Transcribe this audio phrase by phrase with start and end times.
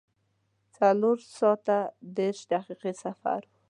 [0.77, 1.77] څلور ساعته
[2.17, 3.51] دېرش دقیقې سفر و.